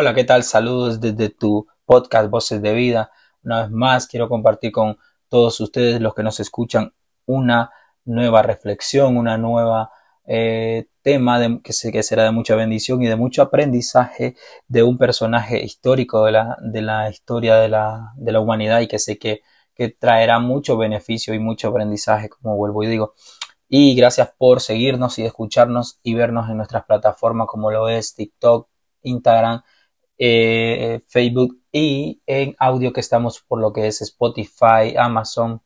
Hola, 0.00 0.14
¿qué 0.14 0.22
tal? 0.22 0.44
Saludos 0.44 1.00
desde 1.00 1.28
tu 1.28 1.66
podcast 1.84 2.30
Voces 2.30 2.62
de 2.62 2.72
Vida. 2.72 3.10
Una 3.42 3.62
vez 3.62 3.70
más 3.72 4.06
quiero 4.06 4.28
compartir 4.28 4.70
con 4.70 4.96
todos 5.28 5.58
ustedes 5.58 6.00
los 6.00 6.14
que 6.14 6.22
nos 6.22 6.38
escuchan 6.38 6.94
una 7.26 7.72
nueva 8.04 8.42
reflexión, 8.42 9.16
una 9.16 9.36
nueva 9.38 9.90
eh, 10.24 10.86
tema 11.02 11.40
que, 11.64 11.72
sé 11.72 11.90
que 11.90 12.04
será 12.04 12.22
de 12.22 12.30
mucha 12.30 12.54
bendición 12.54 13.02
y 13.02 13.08
de 13.08 13.16
mucho 13.16 13.42
aprendizaje 13.42 14.36
de 14.68 14.84
un 14.84 14.98
personaje 14.98 15.64
histórico 15.64 16.24
de 16.26 16.30
la, 16.30 16.56
de 16.60 16.80
la 16.80 17.10
historia 17.10 17.56
de 17.56 17.68
la, 17.68 18.12
de 18.14 18.30
la 18.30 18.38
humanidad 18.38 18.78
y 18.78 18.86
que 18.86 19.00
sé 19.00 19.18
que, 19.18 19.40
que 19.74 19.88
traerá 19.88 20.38
mucho 20.38 20.76
beneficio 20.76 21.34
y 21.34 21.40
mucho 21.40 21.70
aprendizaje, 21.70 22.28
como 22.28 22.56
vuelvo 22.56 22.84
y 22.84 22.86
digo. 22.86 23.14
Y 23.68 23.96
gracias 23.96 24.32
por 24.38 24.60
seguirnos 24.60 25.18
y 25.18 25.24
escucharnos 25.24 25.98
y 26.04 26.14
vernos 26.14 26.48
en 26.48 26.56
nuestras 26.56 26.84
plataformas 26.84 27.48
como 27.48 27.72
lo 27.72 27.88
es 27.88 28.14
TikTok, 28.14 28.68
Instagram, 29.02 29.64
eh, 30.18 31.00
Facebook 31.06 31.60
y 31.72 32.20
en 32.26 32.56
audio 32.58 32.92
que 32.92 33.00
estamos 33.00 33.40
por 33.40 33.60
lo 33.60 33.72
que 33.72 33.86
es 33.86 34.02
Spotify, 34.02 34.96
Amazon 34.98 35.62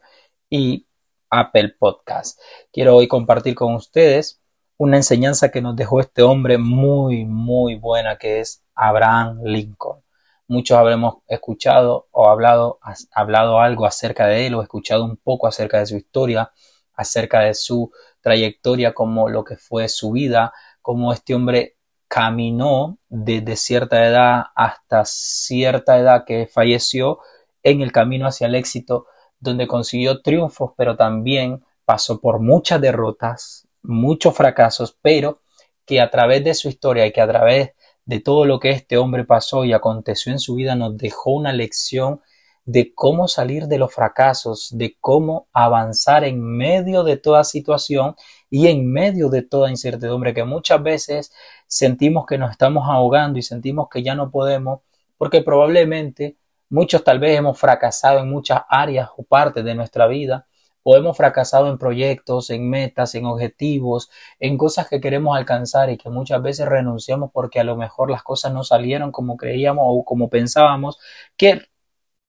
y 0.50 0.86
Apple 1.30 1.74
Podcast. 1.78 2.38
Quiero 2.72 2.96
hoy 2.96 3.08
compartir 3.08 3.54
con 3.54 3.74
ustedes 3.74 4.42
una 4.76 4.96
enseñanza 4.96 5.50
que 5.50 5.62
nos 5.62 5.76
dejó 5.76 6.00
este 6.00 6.22
hombre 6.22 6.58
muy, 6.58 7.24
muy 7.24 7.76
buena 7.76 8.16
que 8.18 8.40
es 8.40 8.64
Abraham 8.74 9.40
Lincoln. 9.44 10.02
Muchos 10.48 10.76
habremos 10.76 11.16
escuchado 11.28 12.08
o 12.10 12.28
hablado, 12.28 12.78
hablado 13.14 13.60
algo 13.60 13.86
acerca 13.86 14.26
de 14.26 14.46
él 14.46 14.54
o 14.54 14.62
escuchado 14.62 15.04
un 15.04 15.16
poco 15.16 15.46
acerca 15.46 15.78
de 15.78 15.86
su 15.86 15.96
historia, 15.96 16.50
acerca 16.94 17.40
de 17.40 17.54
su 17.54 17.90
trayectoria, 18.20 18.92
como 18.92 19.28
lo 19.28 19.44
que 19.44 19.56
fue 19.56 19.88
su 19.88 20.12
vida, 20.12 20.52
como 20.82 21.12
este 21.12 21.34
hombre 21.34 21.76
caminó 22.12 22.98
desde 23.08 23.56
cierta 23.56 24.06
edad 24.06 24.42
hasta 24.54 25.02
cierta 25.06 25.98
edad 25.98 26.24
que 26.26 26.46
falleció 26.46 27.20
en 27.62 27.80
el 27.80 27.90
camino 27.90 28.26
hacia 28.26 28.48
el 28.48 28.54
éxito, 28.54 29.06
donde 29.40 29.66
consiguió 29.66 30.20
triunfos, 30.20 30.72
pero 30.76 30.94
también 30.94 31.64
pasó 31.86 32.20
por 32.20 32.38
muchas 32.38 32.82
derrotas, 32.82 33.66
muchos 33.80 34.36
fracasos, 34.36 34.94
pero 35.00 35.40
que 35.86 36.02
a 36.02 36.10
través 36.10 36.44
de 36.44 36.52
su 36.52 36.68
historia 36.68 37.06
y 37.06 37.12
que 37.12 37.22
a 37.22 37.26
través 37.26 37.70
de 38.04 38.20
todo 38.20 38.44
lo 38.44 38.60
que 38.60 38.72
este 38.72 38.98
hombre 38.98 39.24
pasó 39.24 39.64
y 39.64 39.72
aconteció 39.72 40.32
en 40.32 40.38
su 40.38 40.56
vida 40.56 40.74
nos 40.74 40.98
dejó 40.98 41.30
una 41.30 41.54
lección 41.54 42.20
de 42.64 42.94
cómo 42.94 43.28
salir 43.28 43.66
de 43.66 43.78
los 43.78 43.92
fracasos, 43.92 44.70
de 44.72 44.96
cómo 45.00 45.48
avanzar 45.52 46.24
en 46.24 46.40
medio 46.40 47.02
de 47.02 47.16
toda 47.16 47.44
situación 47.44 48.14
y 48.50 48.68
en 48.68 48.90
medio 48.90 49.28
de 49.28 49.42
toda 49.42 49.70
incertidumbre 49.70 50.34
que 50.34 50.44
muchas 50.44 50.82
veces 50.82 51.32
sentimos 51.66 52.26
que 52.26 52.38
nos 52.38 52.52
estamos 52.52 52.84
ahogando 52.88 53.38
y 53.38 53.42
sentimos 53.42 53.88
que 53.90 54.02
ya 54.02 54.14
no 54.14 54.30
podemos 54.30 54.80
porque 55.18 55.42
probablemente 55.42 56.36
muchos 56.68 57.04
tal 57.04 57.18
vez 57.18 57.36
hemos 57.38 57.58
fracasado 57.58 58.20
en 58.20 58.30
muchas 58.30 58.62
áreas 58.68 59.10
o 59.16 59.24
partes 59.24 59.64
de 59.64 59.74
nuestra 59.74 60.06
vida 60.06 60.46
o 60.84 60.96
hemos 60.96 61.16
fracasado 61.16 61.68
en 61.68 61.78
proyectos, 61.78 62.50
en 62.50 62.68
metas, 62.68 63.14
en 63.14 63.26
objetivos, 63.26 64.10
en 64.40 64.58
cosas 64.58 64.88
que 64.88 65.00
queremos 65.00 65.36
alcanzar 65.36 65.90
y 65.90 65.96
que 65.96 66.10
muchas 66.10 66.42
veces 66.42 66.66
renunciamos 66.66 67.30
porque 67.32 67.60
a 67.60 67.64
lo 67.64 67.76
mejor 67.76 68.10
las 68.10 68.22
cosas 68.22 68.52
no 68.52 68.64
salieron 68.64 69.12
como 69.12 69.36
creíamos 69.36 69.84
o 69.86 70.04
como 70.04 70.28
pensábamos 70.28 70.98
que 71.36 71.62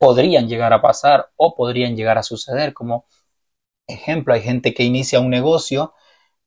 podrían 0.04 0.50
llegar 0.50 0.74
a 0.74 0.82
pasar 0.82 1.30
o 1.38 1.56
podrían 1.56 1.96
llegar 1.96 2.18
a 2.18 2.24
suceder. 2.24 2.74
Como 2.74 3.06
ejemplo, 3.88 4.34
hay 4.34 4.42
gente 4.42 4.74
que 4.74 4.84
inicia 4.84 5.22
un 5.22 5.30
negocio 5.30 5.94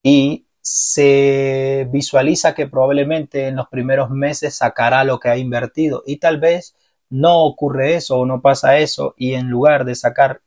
y 0.03 0.47
se 0.61 1.89
visualiza 1.91 2.55
que 2.55 2.67
probablemente 2.67 3.47
en 3.49 3.57
los 3.57 3.69
primeros 3.69 4.11
meses 4.11 4.57
sacará 4.57 5.05
lo 5.05 5.19
que 5.21 5.31
ha 5.31 5.39
invertido 5.39 6.03
y 6.05 6.19
tal 6.19 6.39
vez 6.39 6.77
no 7.09 7.45
ocurre 7.45 7.95
eso 7.95 8.19
o 8.19 8.27
no 8.27 8.43
pasa 8.43 8.77
eso 8.79 9.15
y 9.17 9.35
en 9.35 9.49
lugar 9.49 9.87
de 9.87 9.95
sacar 9.95 10.43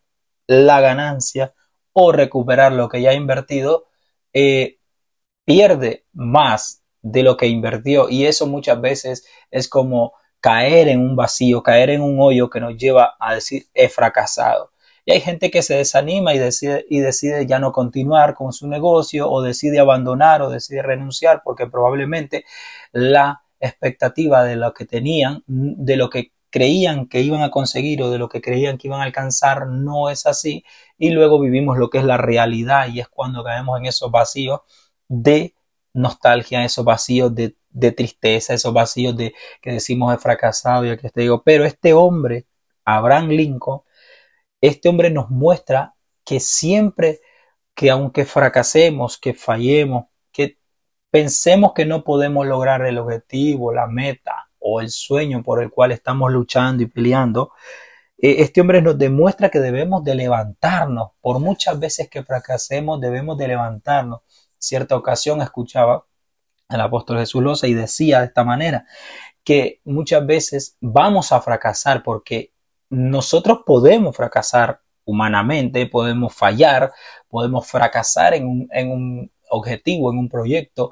la 0.45 0.79
ganancia 0.79 1.55
o 1.93 2.11
recuperar 2.11 2.73
lo 2.73 2.89
que 2.89 3.01
ya 3.01 3.09
ha 3.11 3.15
invertido, 3.15 3.87
eh, 4.33 4.77
pierde 5.45 6.05
más 6.13 6.83
de 7.01 7.23
lo 7.23 7.37
que 7.37 7.47
invirtió 7.47 8.07
y 8.07 8.27
eso 8.27 8.45
muchas 8.45 8.79
veces 8.81 9.25
es 9.49 9.67
como 9.67 10.13
caer 10.41 10.87
en 10.87 11.01
un 11.01 11.15
vacío, 11.15 11.63
caer 11.63 11.89
en 11.91 12.01
un 12.01 12.17
hoyo 12.19 12.49
que 12.49 12.59
nos 12.59 12.77
lleva 12.77 13.15
a 13.19 13.35
decir 13.35 13.67
he 13.73 13.89
fracasado. 13.89 14.71
Y 15.05 15.11
hay 15.13 15.21
gente 15.21 15.49
que 15.51 15.61
se 15.63 15.75
desanima 15.75 16.33
y 16.33 16.39
decide, 16.39 16.85
y 16.89 16.99
decide 16.99 17.45
ya 17.47 17.59
no 17.59 17.71
continuar 17.71 18.35
con 18.35 18.53
su 18.53 18.67
negocio 18.67 19.29
o 19.29 19.41
decide 19.41 19.79
abandonar 19.79 20.41
o 20.41 20.49
decide 20.49 20.83
renunciar 20.83 21.41
porque 21.43 21.67
probablemente 21.67 22.45
la 22.91 23.41
expectativa 23.59 24.43
de 24.43 24.55
lo 24.55 24.73
que 24.73 24.85
tenían, 24.85 25.43
de 25.47 25.97
lo 25.97 26.09
que 26.09 26.31
creían 26.49 27.07
que 27.07 27.21
iban 27.21 27.41
a 27.41 27.51
conseguir 27.51 28.01
o 28.01 28.09
de 28.11 28.17
lo 28.17 28.29
que 28.29 28.41
creían 28.41 28.77
que 28.77 28.87
iban 28.87 29.01
a 29.01 29.03
alcanzar 29.03 29.67
no 29.67 30.09
es 30.09 30.25
así 30.25 30.63
y 30.97 31.11
luego 31.11 31.39
vivimos 31.39 31.77
lo 31.77 31.89
que 31.89 31.99
es 31.99 32.03
la 32.03 32.17
realidad 32.17 32.87
y 32.87 32.99
es 32.99 33.07
cuando 33.07 33.43
caemos 33.43 33.79
en 33.79 33.85
esos 33.85 34.11
vacíos 34.11 34.61
de 35.07 35.53
nostalgia, 35.93 36.63
esos 36.63 36.85
vacíos 36.85 37.33
de 37.35 37.55
de 37.69 37.91
tristeza, 37.91 38.53
esos 38.53 38.73
vacíos 38.73 39.15
de 39.15 39.33
que 39.61 39.71
decimos 39.73 40.13
he 40.13 40.17
fracasado 40.17 40.85
y 40.85 40.89
aquí 40.89 41.09
te 41.09 41.21
digo, 41.21 41.43
pero 41.43 41.65
este 41.65 41.93
hombre, 41.93 42.47
Abraham 42.85 43.29
Lincoln, 43.29 43.81
este 44.61 44.89
hombre 44.89 45.09
nos 45.09 45.29
muestra 45.29 45.95
que 46.25 46.39
siempre 46.39 47.21
que 47.73 47.89
aunque 47.89 48.25
fracasemos, 48.25 49.17
que 49.17 49.33
fallemos, 49.33 50.07
que 50.31 50.57
pensemos 51.09 51.73
que 51.73 51.85
no 51.85 52.03
podemos 52.03 52.45
lograr 52.45 52.85
el 52.85 52.97
objetivo, 52.97 53.73
la 53.73 53.87
meta 53.87 54.49
o 54.59 54.81
el 54.81 54.89
sueño 54.89 55.43
por 55.43 55.63
el 55.63 55.69
cual 55.71 55.93
estamos 55.93 56.31
luchando 56.31 56.83
y 56.83 56.87
peleando, 56.87 57.53
eh, 58.17 58.37
este 58.39 58.59
hombre 58.61 58.81
nos 58.81 58.97
demuestra 58.97 59.49
que 59.49 59.59
debemos 59.59 60.03
de 60.03 60.15
levantarnos. 60.15 61.11
Por 61.21 61.39
muchas 61.39 61.79
veces 61.79 62.09
que 62.09 62.23
fracasemos, 62.23 62.99
debemos 62.99 63.37
de 63.37 63.47
levantarnos. 63.47 64.21
Cierta 64.57 64.97
ocasión 64.97 65.41
escuchaba 65.41 66.05
el 66.69 66.81
apóstol 66.81 67.19
Jesús 67.19 67.41
Loza 67.41 67.67
y 67.67 67.73
decía 67.73 68.19
de 68.19 68.27
esta 68.27 68.43
manera 68.43 68.85
que 69.43 69.81
muchas 69.85 70.25
veces 70.25 70.77
vamos 70.79 71.31
a 71.31 71.41
fracasar 71.41 72.03
porque 72.03 72.53
nosotros 72.89 73.59
podemos 73.65 74.15
fracasar 74.15 74.81
humanamente, 75.05 75.87
podemos 75.87 76.33
fallar, 76.35 76.91
podemos 77.27 77.67
fracasar 77.67 78.35
en 78.35 78.47
un, 78.47 78.67
en 78.71 78.91
un 78.91 79.31
objetivo, 79.49 80.11
en 80.11 80.19
un 80.19 80.29
proyecto, 80.29 80.91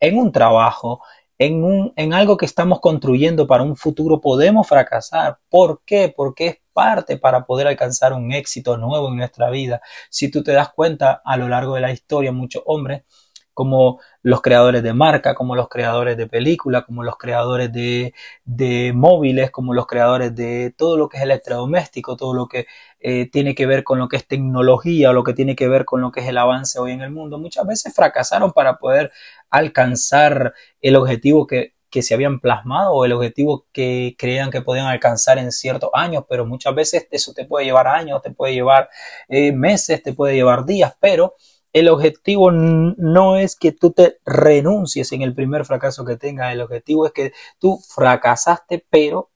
en 0.00 0.18
un 0.18 0.32
trabajo, 0.32 1.00
en, 1.38 1.64
un, 1.64 1.92
en 1.96 2.12
algo 2.12 2.36
que 2.36 2.44
estamos 2.44 2.80
construyendo 2.80 3.46
para 3.46 3.62
un 3.62 3.76
futuro, 3.76 4.20
podemos 4.20 4.68
fracasar. 4.68 5.38
¿Por 5.48 5.82
qué? 5.86 6.12
Porque 6.14 6.46
es 6.46 6.56
parte 6.74 7.16
para 7.16 7.46
poder 7.46 7.66
alcanzar 7.66 8.12
un 8.12 8.32
éxito 8.32 8.76
nuevo 8.76 9.08
en 9.08 9.16
nuestra 9.16 9.48
vida. 9.48 9.80
Si 10.10 10.30
tú 10.30 10.42
te 10.42 10.52
das 10.52 10.70
cuenta 10.74 11.22
a 11.24 11.36
lo 11.38 11.48
largo 11.48 11.74
de 11.74 11.80
la 11.80 11.92
historia, 11.92 12.32
muchos 12.32 12.62
hombres 12.66 13.04
como 13.54 14.00
los 14.22 14.42
creadores 14.42 14.82
de 14.82 14.92
marca, 14.92 15.34
como 15.34 15.56
los 15.56 15.68
creadores 15.68 16.16
de 16.16 16.26
película, 16.26 16.82
como 16.82 17.02
los 17.04 17.16
creadores 17.16 17.72
de, 17.72 18.12
de, 18.44 18.92
móviles, 18.94 19.50
como 19.50 19.72
los 19.72 19.86
creadores 19.86 20.34
de 20.34 20.74
todo 20.76 20.96
lo 20.96 21.08
que 21.08 21.18
es 21.18 21.22
electrodoméstico, 21.22 22.16
todo 22.16 22.34
lo 22.34 22.48
que 22.48 22.66
eh, 23.00 23.30
tiene 23.30 23.54
que 23.54 23.66
ver 23.66 23.84
con 23.84 23.98
lo 23.98 24.08
que 24.08 24.16
es 24.16 24.26
tecnología 24.26 25.10
o 25.10 25.12
lo 25.12 25.24
que 25.24 25.34
tiene 25.34 25.56
que 25.56 25.68
ver 25.68 25.84
con 25.84 26.00
lo 26.00 26.10
que 26.12 26.20
es 26.20 26.28
el 26.28 26.38
avance 26.38 26.78
hoy 26.78 26.92
en 26.92 27.02
el 27.02 27.10
mundo, 27.10 27.38
muchas 27.38 27.66
veces 27.66 27.94
fracasaron 27.94 28.52
para 28.52 28.78
poder 28.78 29.12
alcanzar 29.50 30.54
el 30.80 30.96
objetivo 30.96 31.46
que, 31.46 31.74
que 31.94 32.02
se 32.02 32.12
habían 32.12 32.40
plasmado 32.40 32.92
o 32.92 33.04
el 33.04 33.12
objetivo 33.12 33.66
que 33.72 34.16
creían 34.18 34.50
que 34.50 34.62
podían 34.62 34.86
alcanzar 34.86 35.38
en 35.38 35.52
ciertos 35.52 35.90
años, 35.92 36.24
pero 36.28 36.44
muchas 36.44 36.74
veces 36.74 37.06
eso 37.12 37.32
te 37.32 37.44
puede 37.44 37.66
llevar 37.66 37.86
años, 37.86 38.20
te 38.20 38.32
puede 38.32 38.52
llevar 38.52 38.90
eh, 39.28 39.52
meses, 39.52 40.02
te 40.02 40.12
puede 40.12 40.34
llevar 40.34 40.66
días, 40.66 40.96
pero 40.98 41.36
el 41.74 41.88
objetivo 41.88 42.52
no 42.52 43.36
es 43.36 43.56
que 43.56 43.72
tú 43.72 43.90
te 43.90 44.18
renuncies 44.24 45.10
en 45.12 45.22
el 45.22 45.34
primer 45.34 45.64
fracaso 45.66 46.04
que 46.04 46.16
tengas, 46.16 46.52
el 46.52 46.60
objetivo 46.60 47.04
es 47.04 47.12
que 47.12 47.32
tú 47.58 47.80
fracasaste, 47.88 48.86
pero 48.88 49.32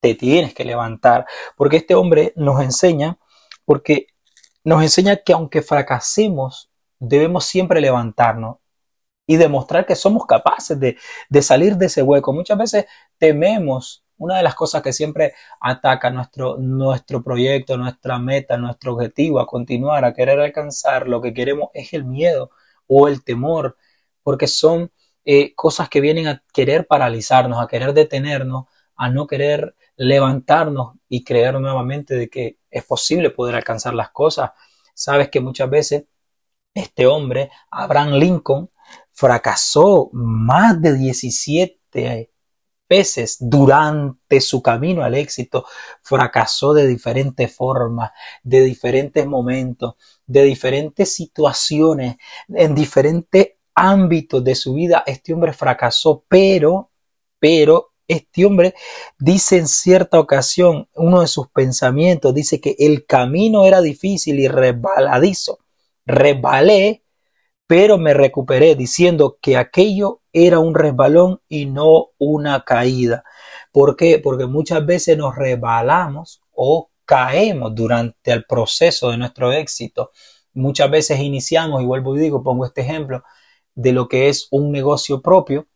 te 0.00 0.16
tienes 0.16 0.54
que 0.54 0.64
levantar, 0.64 1.24
porque 1.56 1.76
este 1.76 1.94
hombre 1.94 2.32
nos 2.34 2.60
enseña, 2.60 3.18
porque 3.64 4.08
nos 4.64 4.82
enseña 4.82 5.18
que 5.18 5.32
aunque 5.32 5.62
fracasemos, 5.62 6.70
debemos 6.98 7.44
siempre 7.44 7.80
levantarnos 7.80 8.56
y 9.24 9.36
demostrar 9.36 9.86
que 9.86 9.94
somos 9.94 10.26
capaces 10.26 10.78
de, 10.80 10.98
de 11.28 11.42
salir 11.42 11.76
de 11.76 11.86
ese 11.86 12.02
hueco. 12.02 12.32
Muchas 12.32 12.58
veces 12.58 12.86
tememos 13.18 14.01
una 14.22 14.36
de 14.36 14.42
las 14.44 14.54
cosas 14.54 14.82
que 14.82 14.92
siempre 14.92 15.34
ataca 15.60 16.10
nuestro, 16.10 16.56
nuestro 16.56 17.22
proyecto, 17.22 17.76
nuestra 17.76 18.18
meta, 18.18 18.56
nuestro 18.56 18.94
objetivo, 18.94 19.40
a 19.40 19.46
continuar, 19.46 20.04
a 20.04 20.14
querer 20.14 20.38
alcanzar 20.38 21.08
lo 21.08 21.20
que 21.20 21.34
queremos 21.34 21.70
es 21.74 21.92
el 21.92 22.04
miedo 22.04 22.50
o 22.86 23.08
el 23.08 23.24
temor, 23.24 23.76
porque 24.22 24.46
son 24.46 24.92
eh, 25.24 25.54
cosas 25.56 25.88
que 25.88 26.00
vienen 26.00 26.28
a 26.28 26.42
querer 26.52 26.86
paralizarnos, 26.86 27.60
a 27.60 27.66
querer 27.66 27.94
detenernos, 27.94 28.66
a 28.94 29.10
no 29.10 29.26
querer 29.26 29.74
levantarnos 29.96 30.94
y 31.08 31.24
creer 31.24 31.60
nuevamente 31.60 32.14
de 32.14 32.28
que 32.30 32.58
es 32.70 32.84
posible 32.84 33.30
poder 33.30 33.56
alcanzar 33.56 33.94
las 33.94 34.10
cosas. 34.10 34.52
Sabes 34.94 35.30
que 35.30 35.40
muchas 35.40 35.68
veces 35.68 36.04
este 36.74 37.06
hombre, 37.06 37.50
Abraham 37.70 38.12
Lincoln, 38.12 38.70
fracasó 39.10 40.10
más 40.12 40.80
de 40.80 40.94
17 40.94 42.31
veces 42.92 43.38
durante 43.40 44.38
su 44.42 44.60
camino 44.60 45.02
al 45.02 45.14
éxito 45.14 45.64
fracasó 46.02 46.74
de 46.74 46.86
diferentes 46.86 47.54
formas, 47.54 48.10
de 48.42 48.62
diferentes 48.62 49.26
momentos, 49.26 49.94
de 50.26 50.42
diferentes 50.44 51.14
situaciones, 51.14 52.16
en 52.48 52.74
diferentes 52.74 53.52
ámbitos 53.74 54.44
de 54.44 54.54
su 54.54 54.74
vida. 54.74 55.04
Este 55.06 55.32
hombre 55.32 55.54
fracasó, 55.54 56.22
pero, 56.28 56.90
pero 57.38 57.92
este 58.06 58.44
hombre 58.44 58.74
dice 59.18 59.56
en 59.56 59.68
cierta 59.68 60.20
ocasión, 60.20 60.86
uno 60.94 61.22
de 61.22 61.28
sus 61.28 61.48
pensamientos, 61.48 62.34
dice 62.34 62.60
que 62.60 62.76
el 62.78 63.06
camino 63.06 63.64
era 63.64 63.80
difícil 63.80 64.38
y 64.38 64.48
resbaladizo. 64.48 65.60
Resbalé, 66.04 67.01
pero 67.66 67.98
me 67.98 68.14
recuperé 68.14 68.74
diciendo 68.74 69.38
que 69.40 69.56
aquello 69.56 70.20
era 70.32 70.58
un 70.58 70.74
resbalón 70.74 71.40
y 71.48 71.66
no 71.66 72.08
una 72.18 72.64
caída. 72.64 73.24
¿Por 73.72 73.96
qué? 73.96 74.18
Porque 74.18 74.46
muchas 74.46 74.84
veces 74.84 75.16
nos 75.16 75.36
resbalamos 75.36 76.42
o 76.52 76.90
caemos 77.04 77.74
durante 77.74 78.32
el 78.32 78.44
proceso 78.44 79.10
de 79.10 79.18
nuestro 79.18 79.52
éxito. 79.52 80.10
Muchas 80.54 80.90
veces 80.90 81.20
iniciamos, 81.20 81.82
y 81.82 81.86
vuelvo 81.86 82.16
y 82.16 82.20
digo, 82.20 82.42
pongo 82.42 82.66
este 82.66 82.82
ejemplo, 82.82 83.22
de 83.74 83.92
lo 83.92 84.08
que 84.08 84.28
es 84.28 84.48
un 84.50 84.70
negocio 84.70 85.22
propio 85.22 85.66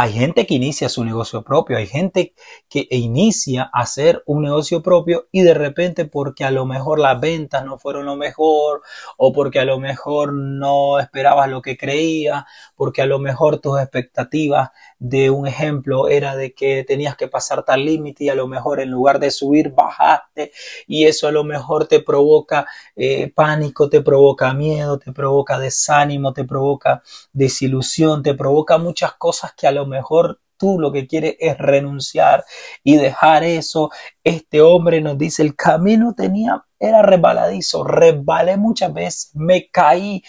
hay 0.00 0.14
gente 0.14 0.46
que 0.46 0.54
inicia 0.54 0.88
su 0.88 1.04
negocio 1.04 1.42
propio, 1.42 1.76
hay 1.76 1.86
gente 1.86 2.32
que 2.70 2.86
inicia 2.88 3.70
a 3.70 3.82
hacer 3.82 4.22
un 4.24 4.40
negocio 4.40 4.82
propio 4.82 5.28
y 5.30 5.42
de 5.42 5.52
repente 5.52 6.06
porque 6.06 6.42
a 6.42 6.50
lo 6.50 6.64
mejor 6.64 6.98
las 6.98 7.20
ventas 7.20 7.66
no 7.66 7.78
fueron 7.78 8.06
lo 8.06 8.16
mejor 8.16 8.80
o 9.18 9.34
porque 9.34 9.60
a 9.60 9.66
lo 9.66 9.78
mejor 9.78 10.32
no 10.32 10.98
esperabas 10.98 11.50
lo 11.50 11.60
que 11.60 11.76
creías, 11.76 12.44
porque 12.76 13.02
a 13.02 13.06
lo 13.06 13.18
mejor 13.18 13.58
tus 13.58 13.78
expectativas 13.78 14.70
de 15.00 15.30
un 15.30 15.46
ejemplo 15.46 16.08
era 16.08 16.36
de 16.36 16.52
que 16.52 16.84
tenías 16.84 17.16
que 17.16 17.26
pasar 17.26 17.64
tal 17.64 17.84
límite 17.84 18.24
y 18.24 18.28
a 18.28 18.34
lo 18.34 18.46
mejor 18.46 18.80
en 18.80 18.90
lugar 18.90 19.18
de 19.18 19.30
subir 19.30 19.70
bajaste 19.70 20.52
y 20.86 21.06
eso 21.06 21.26
a 21.26 21.32
lo 21.32 21.42
mejor 21.42 21.86
te 21.86 22.00
provoca 22.00 22.66
eh, 22.94 23.32
pánico, 23.34 23.88
te 23.88 24.02
provoca 24.02 24.52
miedo, 24.52 24.98
te 24.98 25.10
provoca 25.12 25.58
desánimo, 25.58 26.34
te 26.34 26.44
provoca 26.44 27.02
desilusión, 27.32 28.22
te 28.22 28.34
provoca 28.34 28.76
muchas 28.78 29.14
cosas 29.14 29.54
que 29.54 29.66
a 29.66 29.72
lo 29.72 29.86
mejor 29.86 30.38
tú 30.58 30.78
lo 30.78 30.92
que 30.92 31.06
quieres 31.06 31.36
es 31.40 31.56
renunciar 31.56 32.44
y 32.84 32.96
dejar 32.96 33.42
eso. 33.42 33.90
Este 34.22 34.60
hombre 34.60 35.00
nos 35.00 35.16
dice, 35.16 35.42
el 35.42 35.56
camino 35.56 36.14
tenía, 36.14 36.62
era 36.80 37.02
resbaladizo, 37.02 37.84
resbalé 37.84 38.56
muchas 38.56 38.92
veces, 38.92 39.30
me 39.34 39.70
caí, 39.70 40.22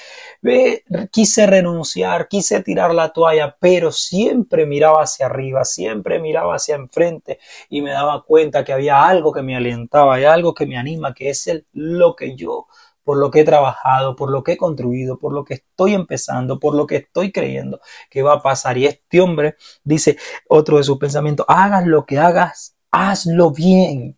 quise 1.10 1.48
renunciar, 1.48 2.28
quise 2.28 2.62
tirar 2.62 2.94
la 2.94 3.14
toalla, 3.14 3.56
pero 3.60 3.92
siempre 3.92 4.66
miraba 4.66 5.04
hacia 5.04 5.28
arriba, 5.28 5.64
siempre 5.66 6.20
miraba 6.20 6.56
hacia 6.56 6.76
enfrente 6.76 7.40
y 7.70 7.82
me 7.82 7.92
daba 7.92 8.24
cuenta 8.24 8.64
que 8.66 8.74
había 8.74 9.04
algo 9.08 9.32
que 9.32 9.42
me 9.42 9.56
alentaba, 9.56 10.16
hay 10.16 10.26
algo 10.26 10.54
que 10.54 10.66
me 10.66 10.78
anima, 10.78 11.14
que 11.14 11.30
es 11.30 11.48
el, 11.48 11.66
lo 11.72 12.16
que 12.16 12.36
yo 12.36 12.68
por 13.04 13.18
lo 13.18 13.32
que 13.32 13.42
he 13.42 13.44
trabajado, 13.44 14.16
por 14.16 14.32
lo 14.32 14.44
que 14.44 14.54
he 14.54 14.58
construido, 14.58 15.18
por 15.18 15.34
lo 15.34 15.44
que 15.44 15.56
estoy 15.56 15.94
empezando, 15.96 16.60
por 16.60 16.76
lo 16.76 16.86
que 16.86 16.98
estoy 16.98 17.32
creyendo 17.32 17.82
que 18.10 18.22
va 18.22 18.34
a 18.34 18.42
pasar. 18.42 18.78
Y 18.78 18.86
este 18.86 19.22
hombre 19.22 19.56
dice, 19.84 20.18
otro 20.48 20.78
de 20.78 20.84
sus 20.84 20.98
pensamientos, 20.98 21.46
hagas 21.50 21.86
lo 21.86 22.06
que 22.06 22.20
hagas, 22.20 22.76
hazlo 22.92 23.52
bien. 23.52 24.18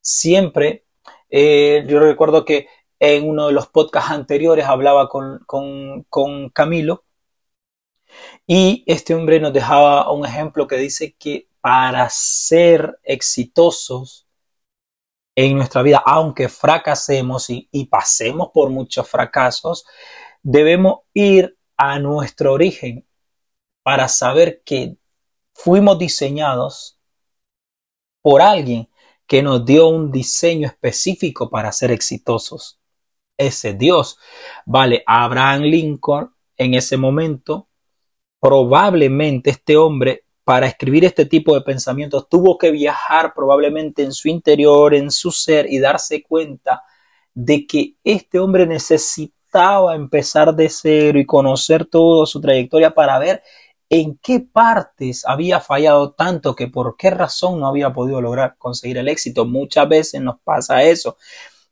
Siempre, 0.00 0.81
eh, 1.32 1.84
yo 1.88 1.98
recuerdo 1.98 2.44
que 2.44 2.68
en 3.00 3.28
uno 3.28 3.48
de 3.48 3.52
los 3.52 3.66
podcasts 3.66 4.12
anteriores 4.12 4.66
hablaba 4.66 5.08
con, 5.08 5.40
con, 5.46 6.04
con 6.04 6.50
Camilo 6.50 7.04
y 8.46 8.84
este 8.86 9.14
hombre 9.14 9.40
nos 9.40 9.52
dejaba 9.52 10.10
un 10.12 10.24
ejemplo 10.24 10.68
que 10.68 10.76
dice 10.76 11.14
que 11.18 11.48
para 11.60 12.08
ser 12.10 12.98
exitosos, 13.02 14.28
en 15.34 15.56
nuestra 15.56 15.82
vida, 15.82 16.02
aunque 16.04 16.48
fracasemos 16.48 17.48
y, 17.48 17.86
pasemos 17.86 18.50
por 18.52 18.70
muchos 18.70 19.08
fracasos, 19.08 19.84
debemos 20.42 21.00
ir 21.14 21.56
a 21.76 21.98
nuestro 21.98 22.52
origen 22.52 23.06
para 23.82 24.08
saber 24.08 24.62
que 24.64 24.96
fuimos 25.54 25.98
diseñados 25.98 26.98
por 28.20 28.42
alguien 28.42 28.88
que 29.32 29.42
nos 29.42 29.64
dio 29.64 29.88
un 29.88 30.12
diseño 30.12 30.66
específico 30.66 31.48
para 31.48 31.72
ser 31.72 31.90
exitosos. 31.90 32.78
Ese 33.38 33.72
Dios, 33.72 34.18
vale, 34.66 35.02
Abraham 35.06 35.62
Lincoln 35.62 36.34
en 36.54 36.74
ese 36.74 36.98
momento, 36.98 37.66
probablemente 38.38 39.48
este 39.48 39.78
hombre 39.78 40.26
para 40.44 40.66
escribir 40.66 41.06
este 41.06 41.24
tipo 41.24 41.54
de 41.54 41.62
pensamientos 41.62 42.28
tuvo 42.28 42.58
que 42.58 42.70
viajar 42.72 43.32
probablemente 43.34 44.02
en 44.02 44.12
su 44.12 44.28
interior, 44.28 44.92
en 44.92 45.10
su 45.10 45.30
ser 45.30 45.64
y 45.72 45.78
darse 45.78 46.22
cuenta 46.22 46.82
de 47.32 47.66
que 47.66 47.94
este 48.04 48.38
hombre 48.38 48.66
necesitaba 48.66 49.94
empezar 49.94 50.54
de 50.54 50.68
cero 50.68 51.18
y 51.18 51.24
conocer 51.24 51.86
toda 51.86 52.26
su 52.26 52.38
trayectoria 52.38 52.92
para 52.92 53.18
ver 53.18 53.42
en 53.94 54.18
qué 54.22 54.40
partes 54.40 55.22
había 55.26 55.60
fallado 55.60 56.12
tanto 56.12 56.56
que 56.56 56.66
por 56.66 56.96
qué 56.96 57.10
razón 57.10 57.60
no 57.60 57.66
había 57.66 57.92
podido 57.92 58.22
lograr 58.22 58.56
conseguir 58.56 58.96
el 58.96 59.06
éxito. 59.06 59.44
Muchas 59.44 59.86
veces 59.86 60.22
nos 60.22 60.40
pasa 60.40 60.82
eso 60.82 61.18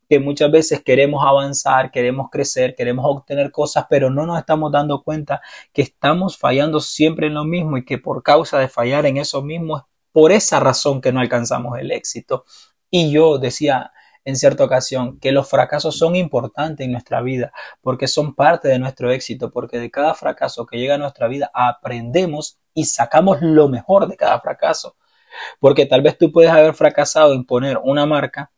que 0.06 0.20
muchas 0.20 0.50
veces 0.50 0.82
queremos 0.82 1.24
avanzar, 1.26 1.90
queremos 1.90 2.28
crecer, 2.30 2.74
queremos 2.74 3.06
obtener 3.08 3.50
cosas, 3.50 3.86
pero 3.88 4.10
no 4.10 4.26
nos 4.26 4.38
estamos 4.38 4.70
dando 4.70 5.02
cuenta 5.02 5.40
que 5.72 5.80
estamos 5.80 6.36
fallando 6.36 6.80
siempre 6.80 7.28
en 7.28 7.34
lo 7.34 7.44
mismo 7.44 7.78
y 7.78 7.86
que 7.86 7.96
por 7.96 8.22
causa 8.22 8.58
de 8.58 8.68
fallar 8.68 9.06
en 9.06 9.16
eso 9.16 9.40
mismo 9.40 9.78
es 9.78 9.84
por 10.12 10.30
esa 10.30 10.60
razón 10.60 11.00
que 11.00 11.12
no 11.12 11.20
alcanzamos 11.20 11.78
el 11.78 11.90
éxito. 11.90 12.44
Y 12.90 13.10
yo 13.10 13.38
decía 13.38 13.92
en 14.30 14.36
cierta 14.36 14.64
ocasión 14.64 15.18
que 15.20 15.32
los 15.32 15.48
fracasos 15.48 15.96
son 15.98 16.16
importantes 16.16 16.86
en 16.86 16.92
nuestra 16.92 17.20
vida 17.20 17.52
porque 17.82 18.08
son 18.08 18.34
parte 18.34 18.68
de 18.68 18.78
nuestro 18.78 19.10
éxito, 19.12 19.50
porque 19.50 19.78
de 19.78 19.90
cada 19.90 20.14
fracaso 20.14 20.66
que 20.66 20.78
llega 20.78 20.94
a 20.94 20.98
nuestra 20.98 21.28
vida 21.28 21.50
aprendemos 21.52 22.58
y 22.74 22.84
sacamos 22.84 23.38
lo 23.42 23.68
mejor 23.68 24.08
de 24.08 24.16
cada 24.16 24.40
fracaso. 24.40 24.96
Porque 25.60 25.86
tal 25.86 26.02
vez 26.02 26.18
tú 26.18 26.32
puedes 26.32 26.50
haber 26.50 26.74
fracasado 26.74 27.34
en 27.34 27.44
poner 27.44 27.78
una 27.82 28.06
marca 28.06 28.50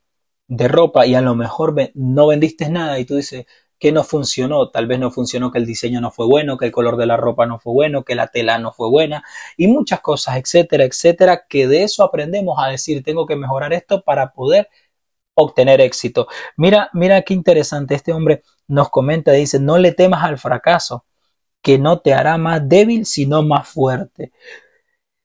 de 0.48 0.68
ropa 0.68 1.06
y 1.06 1.14
a 1.14 1.20
lo 1.20 1.34
mejor 1.34 1.74
no 1.94 2.26
vendiste 2.28 2.68
nada 2.70 2.98
y 2.98 3.04
tú 3.04 3.16
dices 3.16 3.46
que 3.82 3.90
no 3.90 4.04
funcionó, 4.04 4.70
tal 4.70 4.86
vez 4.86 5.00
no 5.00 5.10
funcionó 5.10 5.50
que 5.50 5.58
el 5.58 5.66
diseño 5.66 6.00
no 6.00 6.12
fue 6.12 6.26
bueno, 6.26 6.56
que 6.56 6.66
el 6.66 6.70
color 6.70 6.96
de 6.96 7.06
la 7.06 7.16
ropa 7.16 7.46
no 7.46 7.58
fue 7.58 7.72
bueno, 7.72 8.04
que 8.04 8.14
la 8.14 8.28
tela 8.28 8.58
no 8.60 8.72
fue 8.72 8.88
buena 8.88 9.24
y 9.56 9.66
muchas 9.66 10.00
cosas, 10.00 10.36
etcétera, 10.36 10.84
etcétera, 10.84 11.46
que 11.48 11.66
de 11.66 11.82
eso 11.82 12.04
aprendemos 12.04 12.58
a 12.60 12.68
decir, 12.68 13.02
tengo 13.02 13.26
que 13.26 13.34
mejorar 13.34 13.72
esto 13.72 14.02
para 14.02 14.34
poder 14.34 14.68
obtener 15.34 15.80
éxito. 15.80 16.28
Mira, 16.56 16.90
mira 16.92 17.22
qué 17.22 17.34
interesante, 17.34 17.94
este 17.94 18.12
hombre 18.12 18.42
nos 18.68 18.90
comenta, 18.90 19.32
dice, 19.32 19.58
no 19.60 19.78
le 19.78 19.92
temas 19.92 20.24
al 20.24 20.38
fracaso, 20.38 21.04
que 21.62 21.78
no 21.78 22.00
te 22.00 22.14
hará 22.14 22.38
más 22.38 22.68
débil, 22.68 23.06
sino 23.06 23.42
más 23.42 23.68
fuerte. 23.68 24.32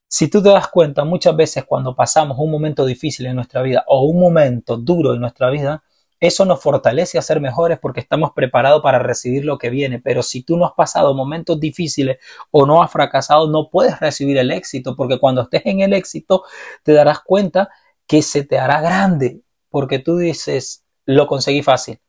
Si 0.09 0.29
tú 0.29 0.41
te 0.41 0.49
das 0.49 0.69
cuenta, 0.69 1.03
muchas 1.03 1.35
veces 1.35 1.65
cuando 1.65 1.95
pasamos 1.95 2.37
un 2.39 2.49
momento 2.51 2.85
difícil 2.85 3.25
en 3.25 3.35
nuestra 3.35 3.61
vida 3.61 3.83
o 3.87 4.05
un 4.05 4.19
momento 4.19 4.77
duro 4.77 5.13
en 5.13 5.19
nuestra 5.19 5.49
vida, 5.49 5.83
eso 6.19 6.45
nos 6.45 6.61
fortalece 6.61 7.17
a 7.17 7.21
ser 7.21 7.41
mejores 7.41 7.77
porque 7.79 7.99
estamos 7.99 8.31
preparados 8.33 8.81
para 8.81 8.99
recibir 8.99 9.45
lo 9.45 9.57
que 9.57 9.69
viene. 9.69 9.99
Pero 9.99 10.23
si 10.23 10.43
tú 10.43 10.57
no 10.57 10.65
has 10.65 10.71
pasado 10.73 11.13
momentos 11.13 11.59
difíciles 11.59 12.17
o 12.51 12.65
no 12.65 12.81
has 12.81 12.91
fracasado, 12.91 13.49
no 13.49 13.69
puedes 13.69 13.99
recibir 13.99 14.37
el 14.37 14.51
éxito 14.51 14.95
porque 14.95 15.19
cuando 15.19 15.41
estés 15.43 15.63
en 15.65 15.81
el 15.81 15.93
éxito 15.93 16.43
te 16.83 16.93
darás 16.93 17.19
cuenta 17.21 17.69
que 18.07 18.21
se 18.21 18.43
te 18.43 18.57
hará 18.57 18.81
grande 18.81 19.41
porque 19.77 19.99
tú 19.99 20.17
dices, 20.17 20.83
lo 21.05 21.27
conseguí 21.27 21.61
fácil. 21.61 21.99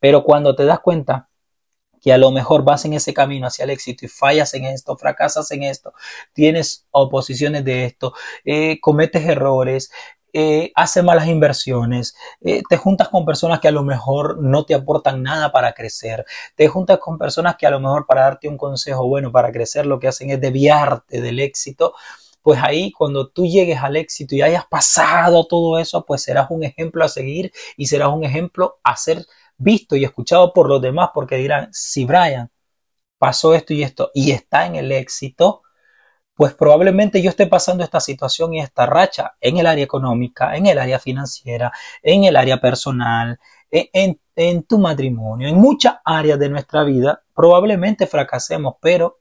Pero 0.00 0.24
cuando 0.24 0.56
te 0.56 0.64
das 0.64 0.80
cuenta 0.80 1.28
que 2.00 2.10
a 2.10 2.16
lo 2.16 2.30
mejor 2.30 2.64
vas 2.64 2.86
en 2.86 2.94
ese 2.94 3.12
camino 3.12 3.46
hacia 3.46 3.64
el 3.64 3.70
éxito 3.70 4.06
y 4.06 4.08
fallas 4.08 4.54
en 4.54 4.64
esto, 4.64 4.96
fracasas 4.96 5.50
en 5.50 5.62
esto, 5.62 5.92
tienes 6.32 6.86
oposiciones 6.90 7.66
de 7.66 7.84
esto, 7.84 8.14
eh, 8.46 8.80
cometes 8.80 9.26
errores, 9.26 9.90
eh, 10.32 10.72
haces 10.74 11.04
malas 11.04 11.26
inversiones, 11.26 12.16
eh, 12.40 12.62
te 12.66 12.78
juntas 12.78 13.10
con 13.10 13.26
personas 13.26 13.60
que 13.60 13.68
a 13.68 13.72
lo 13.72 13.82
mejor 13.82 14.42
no 14.42 14.64
te 14.64 14.74
aportan 14.74 15.22
nada 15.22 15.52
para 15.52 15.74
crecer, 15.74 16.24
te 16.54 16.66
juntas 16.66 16.96
con 16.96 17.18
personas 17.18 17.56
que 17.56 17.66
a 17.66 17.70
lo 17.70 17.78
mejor 17.78 18.06
para 18.06 18.22
darte 18.22 18.48
un 18.48 18.56
consejo 18.56 19.06
bueno 19.06 19.30
para 19.32 19.52
crecer 19.52 19.84
lo 19.84 19.98
que 19.98 20.08
hacen 20.08 20.30
es 20.30 20.40
desviarte 20.40 21.20
del 21.20 21.40
éxito, 21.40 21.92
pues 22.48 22.60
ahí 22.62 22.92
cuando 22.92 23.28
tú 23.28 23.44
llegues 23.44 23.78
al 23.82 23.94
éxito 23.96 24.34
y 24.34 24.40
hayas 24.40 24.64
pasado 24.64 25.46
todo 25.46 25.78
eso, 25.78 26.06
pues 26.06 26.22
serás 26.22 26.46
un 26.48 26.64
ejemplo 26.64 27.04
a 27.04 27.08
seguir 27.08 27.52
y 27.76 27.88
serás 27.88 28.08
un 28.08 28.24
ejemplo 28.24 28.78
a 28.82 28.96
ser 28.96 29.26
visto 29.58 29.96
y 29.96 30.04
escuchado 30.04 30.54
por 30.54 30.66
los 30.66 30.80
demás 30.80 31.10
porque 31.12 31.36
dirán, 31.36 31.68
si 31.72 32.06
Brian 32.06 32.50
pasó 33.18 33.54
esto 33.54 33.74
y 33.74 33.82
esto 33.82 34.10
y 34.14 34.30
está 34.30 34.64
en 34.64 34.76
el 34.76 34.90
éxito, 34.92 35.60
pues 36.34 36.54
probablemente 36.54 37.20
yo 37.20 37.28
esté 37.28 37.46
pasando 37.46 37.84
esta 37.84 38.00
situación 38.00 38.54
y 38.54 38.60
esta 38.60 38.86
racha 38.86 39.34
en 39.42 39.58
el 39.58 39.66
área 39.66 39.84
económica, 39.84 40.56
en 40.56 40.64
el 40.64 40.78
área 40.78 40.98
financiera, 40.98 41.70
en 42.02 42.24
el 42.24 42.34
área 42.34 42.62
personal, 42.62 43.38
en, 43.70 44.18
en, 44.36 44.62
tu 44.62 44.78
matrimonio, 44.78 45.48
en 45.48 45.56
muchas 45.58 45.96
áreas 46.02 46.38
de 46.38 46.48
nuestra 46.48 46.82
vida, 46.84 47.22
probablemente 47.34 48.06
fracasemos, 48.06 48.76
pero 48.80 49.17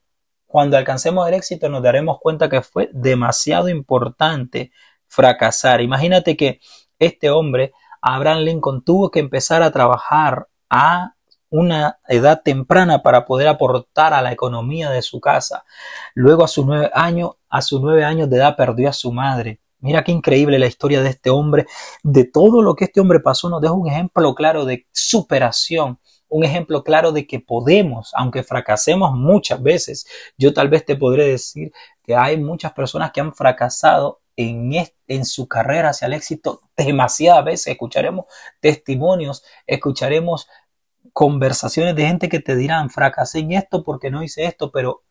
cuando 0.48 0.77
alcancemos 0.77 1.27
el 1.27 1.36
éxito 1.36 1.70
nos 1.70 1.84
daremos 1.84 2.20
cuenta 2.20 2.50
que 2.50 2.62
fue 2.62 2.89
demasiado 2.94 3.70
importante 3.70 4.72
fracasar. 5.08 5.82
Imagínate 5.82 6.36
que 6.36 6.60
este 6.98 7.30
hombre, 7.30 7.74
Abraham 8.01 8.39
Lincoln, 8.39 8.84
tuvo 8.84 9.12
que 9.12 9.20
empezar 9.20 9.62
a 9.62 9.72
trabajar 9.72 10.48
a 10.70 11.13
una 11.50 12.00
edad 12.08 12.42
temprana 12.44 13.04
para 13.04 13.25
poder 13.25 13.48
aportar 13.48 14.13
a 14.13 14.22
la 14.22 14.32
economía 14.32 14.89
de 14.89 15.01
su 15.01 15.20
casa. 15.20 15.66
Luego 16.13 16.44
a 16.44 16.48
sus 16.48 16.66
nueve 16.66 16.92
años, 16.94 17.32
a 17.50 17.62
sus 17.62 17.82
nueve 17.82 18.04
años 18.04 18.30
de 18.30 18.38
edad 18.38 18.56
perdió 18.56 18.89
a 18.89 18.94
su 18.94 19.12
madre. 19.12 19.60
Mira 19.80 20.04
qué 20.04 20.12
increíble 20.12 20.60
la 20.60 20.66
historia 20.66 21.01
de 21.01 21.10
este 21.10 21.30
hombre, 21.30 21.68
de 22.04 22.25
todo 22.25 22.62
lo 22.62 22.75
que 22.75 22.86
este 22.86 23.00
hombre 23.00 23.20
pasó, 23.20 23.50
nos 23.50 23.62
deja 23.62 23.74
un 23.74 23.88
ejemplo 23.88 24.34
claro 24.34 24.66
de 24.66 24.88
superación, 24.92 26.00
un 26.30 26.44
ejemplo 26.44 26.84
claro 26.84 27.12
de 27.12 27.26
que 27.26 27.40
podemos, 27.40 28.12
aunque 28.16 28.44
fracasemos 28.44 29.14
muchas 29.14 29.62
veces. 29.62 30.08
Yo 30.38 30.54
tal 30.54 30.70
vez 30.70 30.86
te 30.86 30.96
podré 30.96 31.28
decir 31.28 31.72
que 32.04 32.16
hay 32.16 32.38
muchas 32.38 32.74
personas 32.74 33.12
que 33.12 33.22
han 33.22 33.34
fracasado 33.34 34.22
en, 34.36 34.72
en 35.08 35.26
su 35.26 35.48
carrera 35.48 35.90
hacia 35.90 36.08
el 36.08 36.14
éxito 36.14 36.62
demasiadas 36.78 37.46
veces. 37.46 37.68
Escucharemos 37.68 38.26
testimonios, 38.60 39.44
escucharemos 39.66 40.48
conversaciones 41.14 41.96
de 41.96 42.06
gente 42.06 42.30
que 42.30 42.40
te 42.40 42.56
dirán, 42.56 42.90
fracasé 42.90 43.40
en 43.40 43.54
esto 43.54 43.84
porque 43.84 44.12
no 44.12 44.24
hice 44.24 44.46
esto, 44.46 44.72
pero 44.72 45.04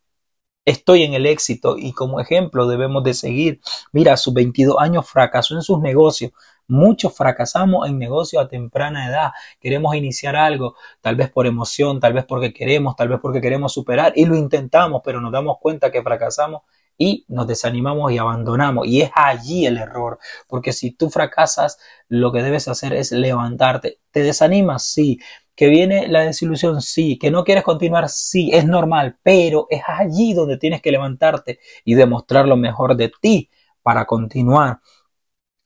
estoy 0.64 1.04
en 1.04 1.14
el 1.14 1.26
éxito 1.26 1.76
y 1.78 1.92
como 1.92 2.20
ejemplo 2.20 2.66
debemos 2.66 3.02
de 3.04 3.14
seguir. 3.14 3.60
Mira, 3.92 4.14
a 4.14 4.16
sus 4.16 4.34
22 4.34 4.76
años 4.78 5.08
fracasó 5.08 5.54
en 5.54 5.62
sus 5.62 5.80
negocios. 5.80 6.32
Muchos 6.68 7.16
fracasamos 7.16 7.88
en 7.88 7.98
negocios 7.98 8.42
a 8.42 8.48
temprana 8.48 9.08
edad. 9.08 9.30
Queremos 9.60 9.94
iniciar 9.94 10.36
algo, 10.36 10.74
tal 11.00 11.16
vez 11.16 11.30
por 11.30 11.46
emoción, 11.46 12.00
tal 12.00 12.12
vez 12.12 12.24
porque 12.24 12.52
queremos, 12.52 12.96
tal 12.96 13.08
vez 13.08 13.18
porque 13.20 13.40
queremos 13.40 13.72
superar 13.72 14.12
y 14.16 14.26
lo 14.26 14.36
intentamos, 14.36 15.02
pero 15.04 15.20
nos 15.20 15.32
damos 15.32 15.58
cuenta 15.60 15.90
que 15.90 16.02
fracasamos 16.02 16.62
y 16.98 17.24
nos 17.28 17.46
desanimamos 17.46 18.10
y 18.12 18.18
abandonamos. 18.18 18.86
Y 18.86 19.02
es 19.02 19.10
allí 19.14 19.66
el 19.66 19.78
error, 19.78 20.18
porque 20.48 20.72
si 20.72 20.92
tú 20.92 21.10
fracasas, 21.10 21.78
lo 22.08 22.32
que 22.32 22.42
debes 22.42 22.68
hacer 22.68 22.94
es 22.94 23.12
levantarte. 23.12 24.00
¿Te 24.10 24.22
desanimas? 24.22 24.84
Sí 24.84 25.18
que 25.56 25.68
viene 25.68 26.06
la 26.06 26.20
desilusión, 26.20 26.82
sí, 26.82 27.18
que 27.18 27.30
no 27.30 27.42
quieres 27.42 27.64
continuar, 27.64 28.10
sí, 28.10 28.50
es 28.52 28.66
normal, 28.66 29.16
pero 29.22 29.66
es 29.70 29.82
allí 29.86 30.34
donde 30.34 30.58
tienes 30.58 30.82
que 30.82 30.92
levantarte 30.92 31.60
y 31.82 31.94
demostrar 31.94 32.46
lo 32.46 32.58
mejor 32.58 32.94
de 32.94 33.10
ti 33.20 33.50
para 33.82 34.04
continuar. 34.04 34.80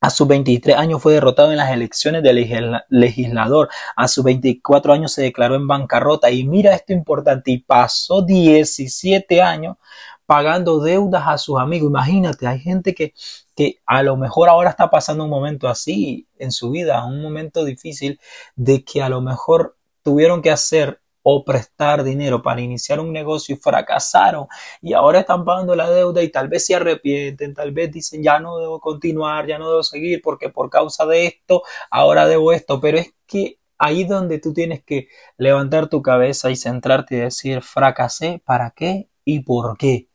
A 0.01 0.09
sus 0.09 0.27
23 0.27 0.75
años 0.77 1.01
fue 1.01 1.13
derrotado 1.13 1.51
en 1.51 1.57
las 1.57 1.71
elecciones 1.71 2.23
de 2.23 2.83
legislador. 2.89 3.69
A 3.95 4.07
sus 4.07 4.23
24 4.23 4.93
años 4.93 5.11
se 5.11 5.21
declaró 5.21 5.55
en 5.55 5.67
bancarrota. 5.67 6.31
Y 6.31 6.43
mira 6.43 6.73
esto 6.73 6.91
importante, 6.93 7.51
y 7.51 7.59
pasó 7.59 8.23
17 8.23 9.41
años 9.43 9.77
pagando 10.25 10.79
deudas 10.79 11.23
a 11.27 11.37
sus 11.37 11.59
amigos. 11.59 11.89
Imagínate, 11.89 12.47
hay 12.47 12.59
gente 12.59 12.95
que, 12.95 13.13
que 13.55 13.81
a 13.85 14.01
lo 14.01 14.17
mejor 14.17 14.49
ahora 14.49 14.69
está 14.69 14.89
pasando 14.89 15.25
un 15.25 15.29
momento 15.29 15.67
así 15.67 16.25
en 16.39 16.51
su 16.51 16.71
vida, 16.71 17.05
un 17.05 17.21
momento 17.21 17.63
difícil, 17.63 18.19
de 18.55 18.83
que 18.83 19.03
a 19.03 19.09
lo 19.09 19.21
mejor 19.21 19.77
tuvieron 20.03 20.41
que 20.41 20.49
hacer 20.49 21.00
o 21.23 21.43
prestar 21.45 22.03
dinero 22.03 22.41
para 22.41 22.61
iniciar 22.61 22.99
un 22.99 23.11
negocio 23.13 23.55
y 23.55 23.57
fracasaron 23.59 24.47
y 24.81 24.93
ahora 24.93 25.19
están 25.21 25.45
pagando 25.45 25.75
la 25.75 25.89
deuda 25.89 26.21
y 26.23 26.29
tal 26.29 26.47
vez 26.47 26.65
se 26.65 26.75
arrepienten, 26.75 27.53
tal 27.53 27.71
vez 27.71 27.91
dicen 27.91 28.23
ya 28.23 28.39
no 28.39 28.57
debo 28.57 28.79
continuar, 28.79 29.47
ya 29.47 29.57
no 29.57 29.69
debo 29.69 29.83
seguir 29.83 30.21
porque 30.21 30.49
por 30.49 30.69
causa 30.69 31.05
de 31.05 31.27
esto 31.27 31.63
ahora 31.89 32.27
debo 32.27 32.51
esto, 32.51 32.79
pero 32.81 32.97
es 32.97 33.13
que 33.27 33.59
ahí 33.77 34.03
donde 34.03 34.39
tú 34.39 34.53
tienes 34.53 34.83
que 34.83 35.07
levantar 35.37 35.89
tu 35.89 36.01
cabeza 36.01 36.51
y 36.51 36.55
centrarte 36.55 37.15
y 37.15 37.19
decir 37.19 37.61
fracasé, 37.61 38.41
¿para 38.45 38.71
qué 38.71 39.09
y 39.25 39.41
por 39.41 39.77
qué? 39.77 40.10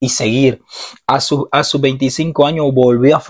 Y 0.00 0.08
seguir. 0.08 0.62
A, 1.06 1.20
su, 1.20 1.48
a 1.50 1.64
sus 1.64 1.80
25 1.80 2.46
años 2.46 2.66
volvió 2.72 3.16
a, 3.16 3.22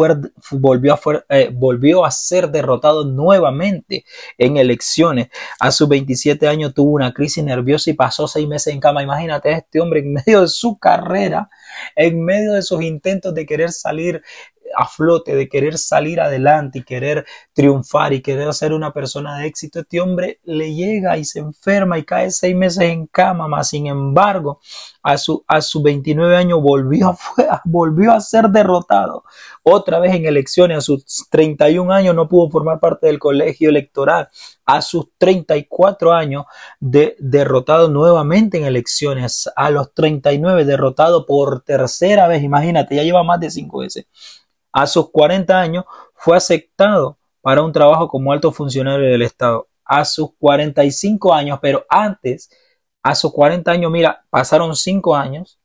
volvió, 0.53 0.95
a 0.95 1.01
eh, 1.31 1.51
volvió 1.53 2.05
a 2.05 2.11
ser 2.11 2.51
derrotado 2.51 3.05
nuevamente 3.05 4.05
en 4.37 4.57
elecciones. 4.57 5.29
A 5.61 5.71
sus 5.71 5.89
27 5.89 6.47
años 6.47 6.75
tuvo 6.75 6.93
una 6.93 7.13
crisis 7.13 7.43
nerviosa 7.43 7.91
y 7.91 7.95
pasó 7.95 8.29
seis 8.29 8.47
meses 8.47 8.75
en 8.75 8.81
cama. 8.81 9.03
Imagínate 9.03 9.49
a 9.49 9.59
este 9.59 9.81
hombre 9.81 10.01
en 10.01 10.13
medio 10.13 10.43
de 10.43 10.49
su 10.49 10.79
carrera, 10.79 11.49
en 11.97 12.25
medio 12.25 12.53
de 12.53 12.63
sus 12.63 12.83
intentos 12.83 13.35
de 13.35 13.47
querer 13.47 13.73
salir 13.73 14.23
a 14.77 14.87
flote, 14.87 15.35
de 15.35 15.49
querer 15.49 15.79
salir 15.79 16.21
adelante 16.21 16.79
y 16.81 16.85
querer 16.85 17.25
triunfar 17.53 18.13
y 18.13 18.23
querer 18.23 18.53
ser 18.55 18.73
una 18.73 18.93
persona 18.93 19.39
de 19.39 19.47
éxito, 19.47 19.81
este 19.81 20.01
hombre 20.01 20.41
le 20.45 20.75
llega 20.75 21.19
y 21.19 21.25
se 21.25 21.41
enferma 21.41 21.99
y 21.99 22.05
cae 22.05 22.31
seis 22.31 22.55
meses 22.55 22.85
en 22.85 23.07
cama, 23.07 23.49
más 23.49 23.69
sin 23.69 23.87
embargo, 23.87 24.61
a 25.03 25.17
su, 25.19 25.45
a 25.47 25.61
sus 25.61 25.83
29 25.83 26.37
años 26.37 26.61
volvió 26.63 27.11
a, 27.11 27.63
volvió 27.65 28.13
a 28.13 28.21
ser 28.21 28.49
derrotado. 28.49 29.25
Otra 29.63 29.99
vez 29.99 30.15
en 30.15 30.27
elecciones, 30.27 30.79
a 30.79 30.81
sus 30.81 31.29
31 31.31 31.93
años 31.93 32.15
no 32.15 32.29
pudo 32.29 32.51
formar 32.51 32.81
parte 32.81 33.07
del 33.07 33.19
colegio 33.19 33.69
electoral, 33.69 34.29
a 34.65 34.83
sus 34.83 35.07
34 35.19 36.13
años 36.13 36.45
de, 36.81 37.17
derrotado 37.19 37.89
nuevamente 37.89 38.59
en 38.59 38.65
elecciones, 38.65 39.51
a 39.57 39.71
los 39.71 39.93
39 39.95 40.65
derrotado 40.65 41.27
por 41.27 41.63
tercera 41.63 42.29
vez, 42.29 42.43
imagínate, 42.43 42.97
ya 42.97 43.03
lleva 43.03 43.23
más 43.23 43.41
de 43.41 43.51
cinco 43.51 43.79
veces 43.79 44.07
a 44.79 44.87
sus 44.87 45.11
40 45.11 45.59
años 45.59 45.85
fue 46.15 46.37
aceptado 46.37 47.19
para 47.41 47.63
un 47.63 47.73
trabajo 47.73 48.07
como 48.07 48.31
alto 48.31 48.53
funcionario 48.53 49.11
del 49.11 49.23
Estado. 49.23 49.67
A 49.85 50.05
sus 50.05 50.31
45 50.39 51.35
años, 51.35 51.59
pero 51.61 51.85
antes, 51.89 52.49
a 53.03 53.17
sus 53.17 53.33
40 53.33 53.73
años, 53.73 53.91
mira, 53.91 54.25
pasaron 54.31 54.77
5 54.77 55.17
años. 55.17 55.59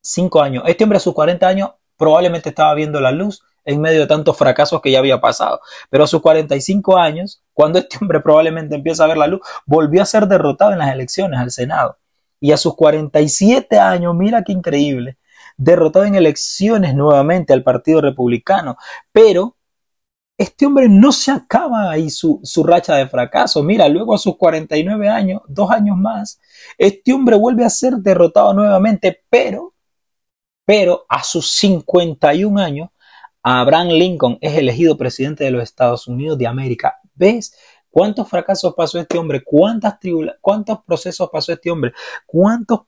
5 0.00 0.40
años. 0.40 0.64
Este 0.66 0.84
hombre 0.84 0.96
a 0.96 1.00
sus 1.00 1.12
40 1.12 1.46
años 1.46 1.70
probablemente 1.98 2.48
estaba 2.48 2.72
viendo 2.72 3.02
la 3.02 3.10
luz 3.10 3.42
en 3.66 3.82
medio 3.82 4.00
de 4.00 4.06
tantos 4.06 4.34
fracasos 4.34 4.80
que 4.80 4.92
ya 4.92 5.00
había 5.00 5.20
pasado. 5.20 5.60
Pero 5.90 6.04
a 6.04 6.06
sus 6.06 6.22
45 6.22 6.96
años, 6.96 7.42
cuando 7.52 7.78
este 7.80 7.98
hombre 8.00 8.20
probablemente 8.20 8.76
empieza 8.76 9.04
a 9.04 9.08
ver 9.08 9.18
la 9.18 9.26
luz, 9.26 9.42
volvió 9.66 10.00
a 10.00 10.06
ser 10.06 10.26
derrotado 10.26 10.72
en 10.72 10.78
las 10.78 10.90
elecciones 10.90 11.38
al 11.38 11.50
Senado. 11.50 11.98
Y 12.40 12.52
a 12.52 12.56
sus 12.56 12.76
47 12.76 13.78
años, 13.78 14.14
mira 14.14 14.42
qué 14.42 14.52
increíble, 14.52 15.18
derrotado 15.56 16.04
en 16.04 16.14
elecciones 16.14 16.94
nuevamente 16.94 17.52
al 17.52 17.62
Partido 17.62 18.00
Republicano, 18.00 18.76
pero 19.12 19.56
este 20.38 20.66
hombre 20.66 20.88
no 20.88 21.12
se 21.12 21.30
acaba 21.30 21.90
ahí 21.90 22.10
su, 22.10 22.40
su, 22.42 22.62
racha 22.62 22.96
de 22.96 23.08
fracaso. 23.08 23.62
Mira, 23.62 23.88
luego 23.88 24.14
a 24.14 24.18
sus 24.18 24.36
49 24.36 25.08
años, 25.08 25.40
dos 25.48 25.70
años 25.70 25.96
más, 25.96 26.40
este 26.76 27.12
hombre 27.12 27.36
vuelve 27.36 27.64
a 27.64 27.70
ser 27.70 27.94
derrotado 27.94 28.52
nuevamente, 28.52 29.24
pero, 29.30 29.74
pero 30.64 31.06
a 31.08 31.22
sus 31.22 31.50
51 31.52 32.60
años, 32.60 32.90
Abraham 33.42 33.88
Lincoln 33.88 34.38
es 34.40 34.58
elegido 34.58 34.98
presidente 34.98 35.44
de 35.44 35.52
los 35.52 35.62
Estados 35.62 36.06
Unidos 36.06 36.36
de 36.36 36.48
América. 36.48 36.96
¿Ves? 37.14 37.56
¿Cuántos 37.88 38.28
fracasos 38.28 38.74
pasó 38.74 38.98
este 38.98 39.16
hombre? 39.16 39.42
¿Cuántas 39.42 39.98
¿Cuántos 40.40 40.80
procesos 40.84 41.30
pasó 41.32 41.52
este 41.52 41.70
hombre? 41.70 41.92
¿Cuántos 42.26 42.80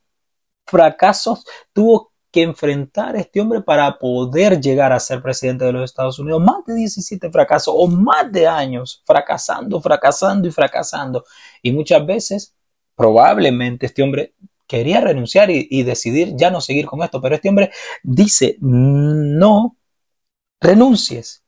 fracasos 0.66 1.46
tuvo 1.72 2.07
que 2.30 2.42
enfrentar 2.42 3.16
a 3.16 3.20
este 3.20 3.40
hombre 3.40 3.62
para 3.62 3.98
poder 3.98 4.60
llegar 4.60 4.92
a 4.92 5.00
ser 5.00 5.22
presidente 5.22 5.64
de 5.64 5.72
los 5.72 5.84
Estados 5.84 6.18
Unidos. 6.18 6.42
Más 6.42 6.64
de 6.66 6.74
17 6.74 7.30
fracasos 7.30 7.74
o 7.76 7.86
más 7.88 8.30
de 8.30 8.46
años 8.46 9.02
fracasando, 9.06 9.80
fracasando 9.80 10.46
y 10.48 10.50
fracasando. 10.50 11.24
Y 11.62 11.72
muchas 11.72 12.04
veces, 12.06 12.54
probablemente 12.94 13.86
este 13.86 14.02
hombre 14.02 14.34
quería 14.66 15.00
renunciar 15.00 15.50
y, 15.50 15.66
y 15.70 15.82
decidir 15.82 16.34
ya 16.36 16.50
no 16.50 16.60
seguir 16.60 16.86
con 16.86 17.02
esto, 17.02 17.20
pero 17.20 17.34
este 17.34 17.48
hombre 17.48 17.70
dice, 18.02 18.56
no 18.60 19.76
renuncies, 20.60 21.42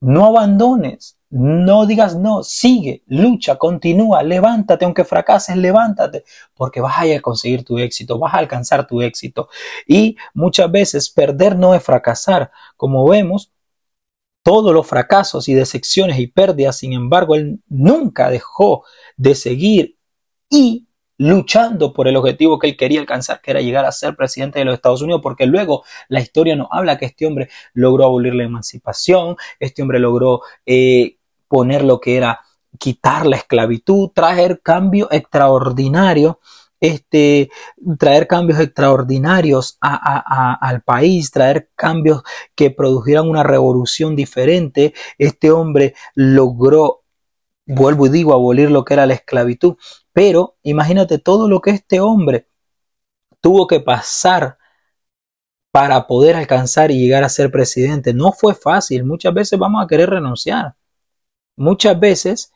no 0.00 0.26
abandones, 0.26 1.16
no 1.34 1.84
digas 1.84 2.16
no, 2.16 2.44
sigue, 2.44 3.02
lucha, 3.08 3.56
continúa, 3.56 4.22
levántate, 4.22 4.84
aunque 4.84 5.04
fracases, 5.04 5.56
levántate, 5.56 6.22
porque 6.54 6.80
vas 6.80 6.96
a 6.98 7.20
conseguir 7.20 7.64
tu 7.64 7.76
éxito, 7.78 8.20
vas 8.20 8.34
a 8.34 8.38
alcanzar 8.38 8.86
tu 8.86 9.02
éxito. 9.02 9.48
Y 9.84 10.16
muchas 10.32 10.70
veces 10.70 11.10
perder 11.10 11.56
no 11.56 11.74
es 11.74 11.82
fracasar. 11.82 12.52
Como 12.76 13.08
vemos, 13.08 13.50
todos 14.44 14.72
los 14.72 14.86
fracasos 14.86 15.48
y 15.48 15.54
decepciones 15.54 16.20
y 16.20 16.28
pérdidas, 16.28 16.76
sin 16.78 16.92
embargo, 16.92 17.34
él 17.34 17.60
nunca 17.68 18.30
dejó 18.30 18.84
de 19.16 19.34
seguir 19.34 19.98
y 20.48 20.86
luchando 21.18 21.92
por 21.92 22.06
el 22.06 22.16
objetivo 22.16 22.60
que 22.60 22.68
él 22.68 22.76
quería 22.76 23.00
alcanzar, 23.00 23.40
que 23.40 23.50
era 23.50 23.60
llegar 23.60 23.86
a 23.86 23.92
ser 23.92 24.14
presidente 24.14 24.60
de 24.60 24.66
los 24.66 24.74
Estados 24.74 25.02
Unidos, 25.02 25.20
porque 25.20 25.46
luego 25.46 25.82
la 26.08 26.20
historia 26.20 26.54
nos 26.54 26.68
habla 26.70 26.96
que 26.96 27.06
este 27.06 27.26
hombre 27.26 27.48
logró 27.72 28.04
abolir 28.04 28.36
la 28.36 28.44
emancipación, 28.44 29.34
este 29.58 29.82
hombre 29.82 29.98
logró 29.98 30.42
eh, 30.64 31.18
poner 31.48 31.84
lo 31.84 32.00
que 32.00 32.16
era 32.16 32.40
quitar 32.78 33.26
la 33.26 33.36
esclavitud, 33.36 34.10
traer 34.14 34.60
cambios 34.62 35.08
extraordinarios, 35.10 36.36
este, 36.80 37.50
traer 37.98 38.26
cambios 38.26 38.60
extraordinarios 38.60 39.78
al 39.80 40.82
país, 40.82 41.30
traer 41.30 41.70
cambios 41.74 42.22
que 42.54 42.70
produjeran 42.70 43.28
una 43.28 43.42
revolución 43.42 44.16
diferente. 44.16 44.92
Este 45.18 45.50
hombre 45.50 45.94
logró, 46.14 47.04
vuelvo 47.66 48.06
y 48.06 48.10
digo, 48.10 48.34
abolir 48.34 48.70
lo 48.70 48.84
que 48.84 48.94
era 48.94 49.06
la 49.06 49.14
esclavitud. 49.14 49.76
Pero 50.12 50.56
imagínate 50.62 51.18
todo 51.18 51.48
lo 51.48 51.60
que 51.60 51.70
este 51.70 52.00
hombre 52.00 52.48
tuvo 53.40 53.66
que 53.66 53.80
pasar 53.80 54.58
para 55.70 56.06
poder 56.06 56.36
alcanzar 56.36 56.90
y 56.90 56.98
llegar 56.98 57.24
a 57.24 57.28
ser 57.28 57.50
presidente. 57.50 58.14
No 58.14 58.32
fue 58.32 58.54
fácil. 58.54 59.04
Muchas 59.04 59.34
veces 59.34 59.58
vamos 59.58 59.82
a 59.82 59.88
querer 59.88 60.10
renunciar. 60.10 60.76
Muchas 61.56 61.98
veces 61.98 62.52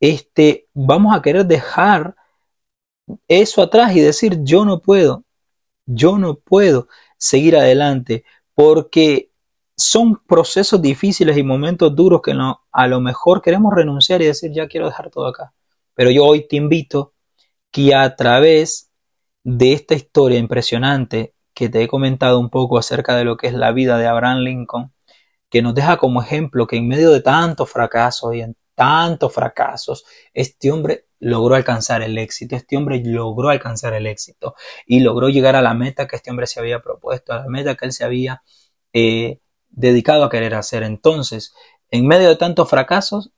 este, 0.00 0.68
vamos 0.74 1.14
a 1.14 1.22
querer 1.22 1.46
dejar 1.46 2.16
eso 3.28 3.62
atrás 3.62 3.94
y 3.94 4.00
decir, 4.00 4.40
yo 4.42 4.64
no 4.64 4.80
puedo, 4.80 5.24
yo 5.86 6.18
no 6.18 6.36
puedo 6.36 6.88
seguir 7.18 7.56
adelante 7.56 8.24
porque 8.54 9.30
son 9.76 10.20
procesos 10.26 10.80
difíciles 10.82 11.36
y 11.36 11.42
momentos 11.42 11.94
duros 11.94 12.20
que 12.22 12.34
no, 12.34 12.60
a 12.70 12.86
lo 12.86 13.00
mejor 13.00 13.40
queremos 13.42 13.74
renunciar 13.74 14.20
y 14.22 14.26
decir, 14.26 14.52
ya 14.52 14.68
quiero 14.68 14.86
dejar 14.86 15.10
todo 15.10 15.26
acá. 15.26 15.54
Pero 15.94 16.10
yo 16.10 16.24
hoy 16.24 16.46
te 16.46 16.56
invito 16.56 17.14
que 17.70 17.94
a 17.94 18.14
través 18.16 18.90
de 19.42 19.72
esta 19.72 19.94
historia 19.94 20.38
impresionante 20.38 21.34
que 21.54 21.68
te 21.68 21.82
he 21.82 21.88
comentado 21.88 22.38
un 22.38 22.50
poco 22.50 22.78
acerca 22.78 23.16
de 23.16 23.24
lo 23.24 23.36
que 23.36 23.46
es 23.48 23.54
la 23.54 23.72
vida 23.72 23.98
de 23.98 24.06
Abraham 24.06 24.38
Lincoln, 24.38 24.92
que 25.50 25.62
nos 25.62 25.74
deja 25.74 25.96
como 25.96 26.22
ejemplo 26.22 26.66
que 26.66 26.76
en 26.76 26.88
medio 26.88 27.10
de 27.10 27.20
tantos 27.20 27.70
fracasos 27.70 28.34
y 28.34 28.40
en 28.40 28.56
tantos 28.74 29.34
fracasos, 29.34 30.04
este 30.32 30.70
hombre 30.72 31.06
logró 31.18 31.54
alcanzar 31.54 32.02
el 32.02 32.16
éxito, 32.16 32.56
este 32.56 32.76
hombre 32.76 33.02
logró 33.04 33.50
alcanzar 33.50 33.92
el 33.92 34.06
éxito 34.06 34.54
y 34.86 35.00
logró 35.00 35.28
llegar 35.28 35.56
a 35.56 35.62
la 35.62 35.74
meta 35.74 36.06
que 36.06 36.16
este 36.16 36.30
hombre 36.30 36.46
se 36.46 36.60
había 36.60 36.80
propuesto, 36.80 37.32
a 37.34 37.40
la 37.40 37.48
meta 37.48 37.74
que 37.74 37.84
él 37.84 37.92
se 37.92 38.04
había 38.04 38.42
eh, 38.94 39.40
dedicado 39.68 40.24
a 40.24 40.30
querer 40.30 40.54
hacer. 40.54 40.82
Entonces, 40.82 41.54
en 41.90 42.06
medio 42.06 42.28
de 42.28 42.36
tantos 42.36 42.70
fracasos 42.70 43.32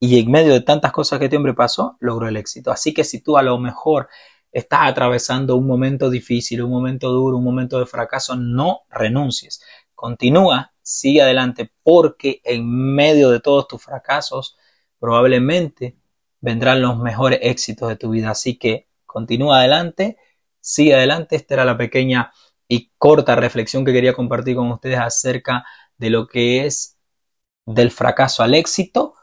y 0.00 0.20
en 0.20 0.30
medio 0.30 0.52
de 0.52 0.60
tantas 0.60 0.92
cosas 0.92 1.18
que 1.18 1.26
este 1.26 1.36
hombre 1.36 1.54
pasó, 1.54 1.96
logró 2.00 2.28
el 2.28 2.36
éxito. 2.36 2.70
Así 2.70 2.94
que 2.94 3.04
si 3.04 3.20
tú 3.20 3.36
a 3.36 3.42
lo 3.42 3.58
mejor 3.58 4.08
estás 4.52 4.80
atravesando 4.84 5.56
un 5.56 5.66
momento 5.66 6.10
difícil, 6.10 6.62
un 6.62 6.70
momento 6.70 7.10
duro, 7.10 7.36
un 7.36 7.44
momento 7.44 7.78
de 7.78 7.86
fracaso, 7.86 8.36
no 8.36 8.82
renuncies. 8.90 9.60
Continúa, 9.94 10.73
sigue 10.84 11.22
adelante, 11.22 11.72
porque 11.82 12.40
en 12.44 12.94
medio 12.94 13.30
de 13.30 13.40
todos 13.40 13.66
tus 13.66 13.82
fracasos, 13.82 14.56
probablemente 15.00 15.96
vendrán 16.40 16.82
los 16.82 16.98
mejores 16.98 17.40
éxitos 17.42 17.88
de 17.88 17.96
tu 17.96 18.10
vida. 18.10 18.30
Así 18.30 18.56
que 18.56 18.86
continúa 19.06 19.58
adelante, 19.58 20.18
sigue 20.60 20.94
adelante. 20.94 21.36
Esta 21.36 21.54
era 21.54 21.64
la 21.64 21.76
pequeña 21.76 22.32
y 22.68 22.92
corta 22.98 23.34
reflexión 23.34 23.84
que 23.84 23.92
quería 23.92 24.14
compartir 24.14 24.56
con 24.56 24.70
ustedes 24.70 24.98
acerca 24.98 25.64
de 25.98 26.10
lo 26.10 26.26
que 26.28 26.66
es 26.66 26.98
del 27.66 27.90
fracaso 27.90 28.42
al 28.42 28.54
éxito 28.54 29.14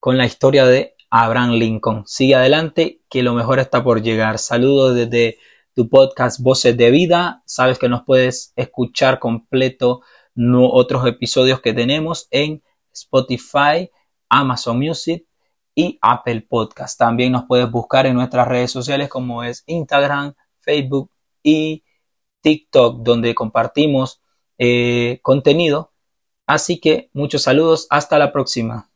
con 0.00 0.18
la 0.18 0.26
historia 0.26 0.66
de 0.66 0.94
Abraham 1.10 1.52
Lincoln. 1.52 2.04
Sigue 2.06 2.34
adelante, 2.34 3.00
que 3.08 3.22
lo 3.22 3.34
mejor 3.34 3.58
está 3.58 3.82
por 3.82 4.02
llegar. 4.02 4.38
Saludos 4.38 4.94
desde 4.94 5.38
tu 5.74 5.88
podcast 5.88 6.40
Voces 6.40 6.76
de 6.76 6.90
Vida. 6.90 7.42
Sabes 7.46 7.78
que 7.78 7.88
nos 7.88 8.02
puedes 8.02 8.52
escuchar 8.56 9.18
completo 9.18 10.02
no, 10.34 10.68
otros 10.68 11.06
episodios 11.06 11.60
que 11.60 11.72
tenemos 11.72 12.28
en 12.30 12.62
Spotify, 12.92 13.90
Amazon 14.28 14.78
Music 14.78 15.26
y 15.74 15.98
Apple 16.02 16.46
Podcast. 16.48 16.98
También 16.98 17.32
nos 17.32 17.44
puedes 17.44 17.70
buscar 17.70 18.06
en 18.06 18.14
nuestras 18.14 18.46
redes 18.48 18.70
sociales 18.70 19.08
como 19.08 19.44
es 19.44 19.64
Instagram, 19.66 20.34
Facebook 20.60 21.10
y 21.42 21.84
TikTok, 22.40 23.02
donde 23.02 23.34
compartimos 23.34 24.20
eh, 24.58 25.20
contenido. 25.22 25.92
Así 26.46 26.80
que 26.80 27.10
muchos 27.12 27.42
saludos, 27.42 27.86
hasta 27.90 28.18
la 28.18 28.32
próxima. 28.32 28.90